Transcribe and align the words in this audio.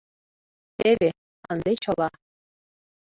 —Теве… 0.77 1.09
ынде 1.51 1.71
чыла… 1.83 2.09